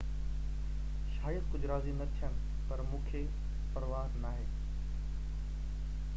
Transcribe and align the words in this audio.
شايد 1.17 1.43
ڪجهہ 1.51 1.69
راضي 1.71 1.93
نہ 1.99 2.07
ٿين 2.15 2.39
پر 2.71 2.81
مونکي 2.93 3.23
پرواه 3.75 4.09
ناهي 4.25 4.51